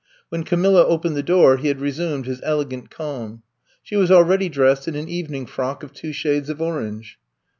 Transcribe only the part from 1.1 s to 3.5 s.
the door he had resumed his elegant calm.